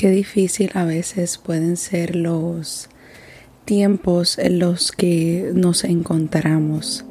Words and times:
Qué 0.00 0.10
difícil 0.10 0.70
a 0.72 0.86
veces 0.86 1.36
pueden 1.36 1.76
ser 1.76 2.16
los 2.16 2.88
tiempos 3.66 4.38
en 4.38 4.58
los 4.58 4.92
que 4.92 5.50
nos 5.54 5.84
encontramos, 5.84 7.04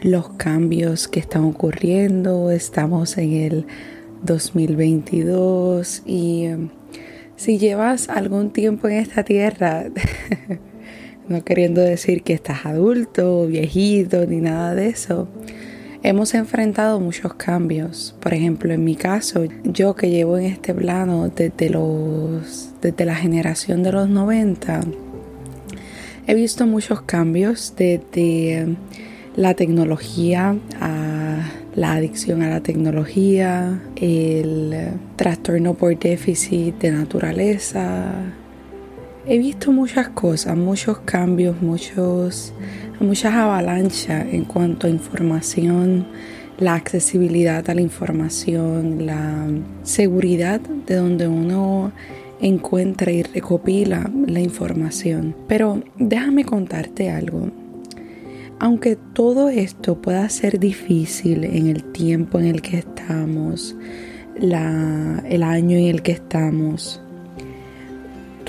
los 0.00 0.30
cambios 0.38 1.06
que 1.06 1.20
están 1.20 1.44
ocurriendo, 1.44 2.50
estamos 2.50 3.18
en 3.18 3.32
el 3.34 3.66
2022 4.22 6.02
y 6.06 6.46
em, 6.46 6.70
si 7.36 7.58
llevas 7.58 8.08
algún 8.08 8.54
tiempo 8.54 8.88
en 8.88 8.94
esta 8.94 9.22
tierra, 9.22 9.90
no 11.28 11.44
queriendo 11.44 11.82
decir 11.82 12.22
que 12.22 12.32
estás 12.32 12.64
adulto, 12.64 13.48
viejito, 13.48 14.24
ni 14.24 14.38
nada 14.38 14.74
de 14.74 14.88
eso, 14.88 15.28
hemos 16.02 16.34
enfrentado 16.34 17.00
muchos 17.00 17.34
cambios. 17.34 18.14
Por 18.20 18.34
ejemplo, 18.34 18.72
en 18.72 18.84
mi 18.84 18.96
caso, 18.96 19.44
yo 19.64 19.94
que 19.94 20.10
llevo 20.10 20.38
en 20.38 20.46
este 20.46 20.74
plano 20.74 21.28
desde, 21.28 21.70
los, 21.70 22.70
desde 22.80 23.04
la 23.04 23.14
generación 23.14 23.82
de 23.82 23.92
los 23.92 24.08
90, 24.08 24.80
he 26.26 26.34
visto 26.34 26.66
muchos 26.66 27.02
cambios 27.02 27.74
desde 27.76 28.76
la 29.36 29.54
tecnología 29.54 30.56
a 30.80 31.50
la 31.74 31.92
adicción 31.92 32.42
a 32.42 32.50
la 32.50 32.60
tecnología, 32.60 33.80
el 33.96 34.90
trastorno 35.16 35.74
por 35.74 35.96
déficit 35.98 36.76
de 36.78 36.90
naturaleza. 36.90 38.12
He 39.26 39.38
visto 39.38 39.70
muchas 39.70 40.08
cosas, 40.08 40.56
muchos 40.56 41.00
cambios, 41.00 41.60
muchos 41.60 42.52
muchas 43.00 43.34
avalanchas 43.34 44.26
en 44.32 44.44
cuanto 44.44 44.86
a 44.86 44.90
información, 44.90 46.06
la 46.58 46.74
accesibilidad 46.74 47.68
a 47.68 47.74
la 47.74 47.80
información, 47.80 49.06
la 49.06 49.48
seguridad 49.82 50.60
de 50.60 50.96
donde 50.96 51.26
uno 51.26 51.92
encuentra 52.40 53.10
y 53.10 53.22
recopila 53.22 54.10
la 54.26 54.40
información. 54.40 55.34
Pero 55.48 55.82
déjame 55.98 56.44
contarte 56.44 57.10
algo. 57.10 57.50
Aunque 58.58 58.96
todo 58.96 59.48
esto 59.48 60.02
pueda 60.02 60.28
ser 60.28 60.58
difícil 60.58 61.44
en 61.44 61.66
el 61.68 61.84
tiempo 61.92 62.38
en 62.38 62.46
el 62.46 62.60
que 62.60 62.78
estamos, 62.78 63.74
el 64.36 64.52
año 65.42 65.78
en 65.78 65.86
el 65.86 66.02
que 66.02 66.12
estamos, 66.12 67.00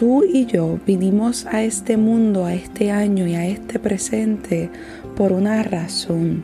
tú 0.02 0.24
y 0.24 0.48
yo 0.48 0.80
vinimos 0.88 1.46
a 1.46 1.62
este 1.62 1.96
mundo, 1.96 2.46
a 2.48 2.56
este 2.56 2.90
año 2.90 3.28
y 3.28 3.36
a 3.36 3.46
este 3.46 3.78
presente 3.78 4.72
por 5.16 5.32
una 5.32 5.62
razón. 5.62 6.44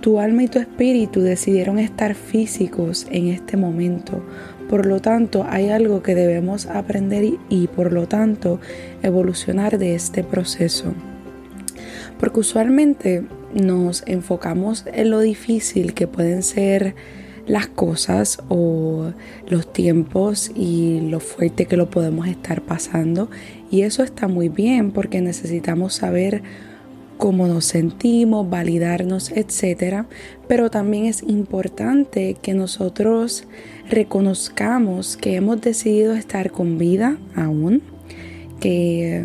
Tu 0.00 0.18
alma 0.18 0.42
y 0.42 0.48
tu 0.48 0.58
espíritu 0.58 1.20
decidieron 1.20 1.78
estar 1.78 2.16
físicos 2.16 3.06
en 3.12 3.28
este 3.28 3.56
momento. 3.56 4.24
Por 4.68 4.86
lo 4.86 5.00
tanto, 5.00 5.46
hay 5.48 5.68
algo 5.68 6.02
que 6.02 6.16
debemos 6.16 6.66
aprender 6.66 7.34
y, 7.48 7.68
por 7.68 7.92
lo 7.92 8.08
tanto 8.08 8.58
evolucionar 9.04 9.78
de 9.78 9.94
este 9.94 10.24
proceso. 10.24 10.92
Porque 12.18 12.40
usualmente 12.40 13.24
nos 13.54 14.02
enfocamos 14.08 14.84
en 14.92 15.10
lo 15.10 15.20
difícil 15.20 15.94
que 15.94 16.08
pueden 16.08 16.42
ser 16.42 16.96
las 17.46 17.66
cosas 17.66 18.42
o 18.48 19.12
los 19.48 19.72
tiempos 19.72 20.50
y 20.54 21.00
lo 21.00 21.20
fuerte 21.20 21.66
que 21.66 21.76
lo 21.76 21.90
podemos 21.90 22.26
estar 22.28 22.62
pasando. 22.62 23.30
Y 23.70 23.82
eso 23.82 24.02
está 24.02 24.28
muy 24.28 24.48
bien 24.48 24.90
porque 24.92 25.20
necesitamos 25.20 25.94
saber 25.94 26.42
cómo 27.20 27.46
nos 27.46 27.66
sentimos, 27.66 28.48
validarnos, 28.48 29.30
etc. 29.30 30.06
Pero 30.48 30.70
también 30.70 31.04
es 31.04 31.22
importante 31.22 32.36
que 32.40 32.54
nosotros 32.54 33.44
reconozcamos 33.88 35.16
que 35.16 35.36
hemos 35.36 35.60
decidido 35.60 36.14
estar 36.14 36.50
con 36.50 36.78
vida 36.78 37.18
aún, 37.36 37.82
que 38.58 39.24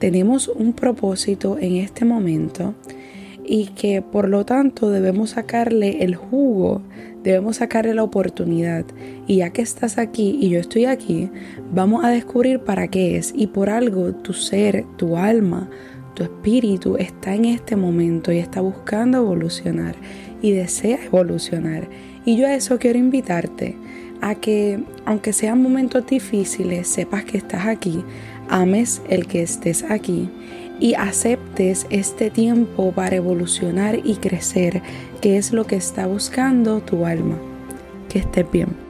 tenemos 0.00 0.48
un 0.48 0.72
propósito 0.72 1.58
en 1.60 1.76
este 1.76 2.04
momento 2.04 2.74
y 3.46 3.66
que 3.66 4.02
por 4.02 4.28
lo 4.28 4.44
tanto 4.44 4.90
debemos 4.90 5.30
sacarle 5.30 6.02
el 6.02 6.14
jugo, 6.14 6.82
debemos 7.22 7.56
sacarle 7.56 7.94
la 7.94 8.02
oportunidad. 8.02 8.84
Y 9.26 9.36
ya 9.36 9.50
que 9.50 9.62
estás 9.62 9.98
aquí 9.98 10.38
y 10.40 10.50
yo 10.50 10.60
estoy 10.60 10.84
aquí, 10.84 11.30
vamos 11.72 12.04
a 12.04 12.10
descubrir 12.10 12.60
para 12.60 12.88
qué 12.88 13.16
es. 13.16 13.32
Y 13.36 13.48
por 13.48 13.70
algo 13.70 14.14
tu 14.14 14.32
ser, 14.32 14.84
tu 14.96 15.16
alma, 15.16 15.68
tu 16.14 16.22
espíritu 16.22 16.96
está 16.96 17.34
en 17.34 17.46
este 17.46 17.76
momento 17.76 18.32
y 18.32 18.38
está 18.38 18.60
buscando 18.60 19.18
evolucionar 19.18 19.96
y 20.42 20.52
desea 20.52 20.98
evolucionar. 21.04 21.88
Y 22.24 22.36
yo 22.36 22.46
a 22.46 22.54
eso 22.54 22.78
quiero 22.78 22.98
invitarte, 22.98 23.76
a 24.20 24.34
que 24.34 24.82
aunque 25.04 25.32
sean 25.32 25.62
momentos 25.62 26.06
difíciles, 26.06 26.88
sepas 26.88 27.24
que 27.24 27.36
estás 27.36 27.66
aquí, 27.66 28.02
ames 28.48 29.02
el 29.08 29.26
que 29.26 29.42
estés 29.42 29.82
aquí 29.82 30.30
y 30.80 30.94
aceptes 30.94 31.86
este 31.90 32.30
tiempo 32.30 32.92
para 32.92 33.16
evolucionar 33.16 34.00
y 34.04 34.16
crecer, 34.16 34.82
que 35.20 35.36
es 35.36 35.52
lo 35.52 35.66
que 35.66 35.76
está 35.76 36.06
buscando 36.06 36.80
tu 36.80 37.06
alma. 37.06 37.38
Que 38.08 38.20
estés 38.20 38.50
bien. 38.50 38.83